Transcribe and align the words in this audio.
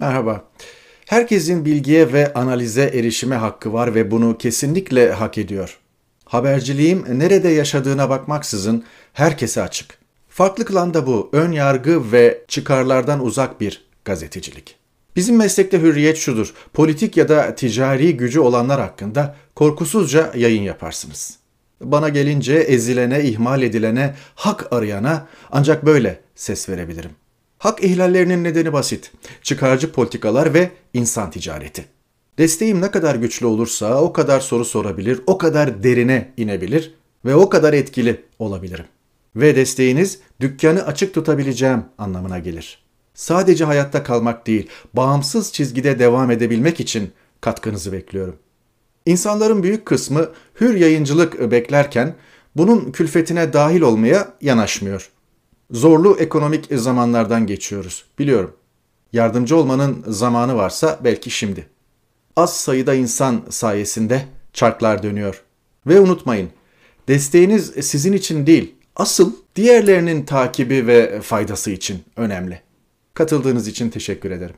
Merhaba. 0.00 0.44
Herkesin 1.06 1.64
bilgiye 1.64 2.12
ve 2.12 2.32
analize 2.32 2.82
erişime 2.82 3.36
hakkı 3.36 3.72
var 3.72 3.94
ve 3.94 4.10
bunu 4.10 4.38
kesinlikle 4.38 5.12
hak 5.12 5.38
ediyor. 5.38 5.78
Haberciliğim 6.24 7.04
nerede 7.18 7.48
yaşadığına 7.48 8.10
bakmaksızın 8.10 8.84
herkese 9.12 9.62
açık. 9.62 9.98
Farklı 10.28 10.64
kılan 10.64 10.94
da 10.94 11.06
bu 11.06 11.30
ön 11.32 11.52
yargı 11.52 12.12
ve 12.12 12.44
çıkarlardan 12.48 13.24
uzak 13.24 13.60
bir 13.60 13.84
gazetecilik. 14.04 14.76
Bizim 15.16 15.36
meslekte 15.36 15.80
hürriyet 15.80 16.16
şudur. 16.16 16.54
Politik 16.72 17.16
ya 17.16 17.28
da 17.28 17.54
ticari 17.54 18.16
gücü 18.16 18.40
olanlar 18.40 18.80
hakkında 18.80 19.36
korkusuzca 19.54 20.32
yayın 20.36 20.62
yaparsınız. 20.62 21.38
Bana 21.80 22.08
gelince 22.08 22.54
ezilene, 22.54 23.22
ihmal 23.24 23.62
edilene, 23.62 24.14
hak 24.34 24.72
arayana 24.72 25.26
ancak 25.50 25.86
böyle 25.86 26.20
ses 26.34 26.68
verebilirim. 26.68 27.19
Hak 27.60 27.84
ihlallerinin 27.84 28.44
nedeni 28.44 28.72
basit. 28.72 29.12
Çıkarcı 29.42 29.92
politikalar 29.92 30.54
ve 30.54 30.70
insan 30.94 31.30
ticareti. 31.30 31.84
Desteğim 32.38 32.80
ne 32.80 32.90
kadar 32.90 33.14
güçlü 33.14 33.46
olursa 33.46 34.02
o 34.02 34.12
kadar 34.12 34.40
soru 34.40 34.64
sorabilir, 34.64 35.20
o 35.26 35.38
kadar 35.38 35.82
derine 35.82 36.32
inebilir 36.36 36.94
ve 37.24 37.34
o 37.34 37.48
kadar 37.48 37.72
etkili 37.72 38.24
olabilirim. 38.38 38.84
Ve 39.36 39.56
desteğiniz 39.56 40.18
dükkanı 40.40 40.86
açık 40.86 41.14
tutabileceğim 41.14 41.84
anlamına 41.98 42.38
gelir. 42.38 42.82
Sadece 43.14 43.64
hayatta 43.64 44.02
kalmak 44.02 44.46
değil, 44.46 44.68
bağımsız 44.94 45.52
çizgide 45.52 45.98
devam 45.98 46.30
edebilmek 46.30 46.80
için 46.80 47.12
katkınızı 47.40 47.92
bekliyorum. 47.92 48.36
İnsanların 49.06 49.62
büyük 49.62 49.86
kısmı 49.86 50.28
hür 50.60 50.74
yayıncılık 50.74 51.50
beklerken 51.50 52.14
bunun 52.56 52.92
külfetine 52.92 53.52
dahil 53.52 53.80
olmaya 53.80 54.34
yanaşmıyor. 54.40 55.10
Zorlu 55.70 56.16
ekonomik 56.18 56.66
zamanlardan 56.70 57.46
geçiyoruz, 57.46 58.04
biliyorum. 58.18 58.56
Yardımcı 59.12 59.56
olmanın 59.56 60.04
zamanı 60.06 60.56
varsa 60.56 61.00
belki 61.04 61.30
şimdi. 61.30 61.66
Az 62.36 62.56
sayıda 62.56 62.94
insan 62.94 63.42
sayesinde 63.50 64.24
çarklar 64.52 65.02
dönüyor. 65.02 65.42
Ve 65.86 66.00
unutmayın, 66.00 66.50
desteğiniz 67.08 67.66
sizin 67.86 68.12
için 68.12 68.46
değil, 68.46 68.74
asıl 68.96 69.32
diğerlerinin 69.56 70.24
takibi 70.24 70.86
ve 70.86 71.20
faydası 71.20 71.70
için 71.70 72.02
önemli. 72.16 72.60
Katıldığınız 73.14 73.68
için 73.68 73.90
teşekkür 73.90 74.30
ederim. 74.30 74.56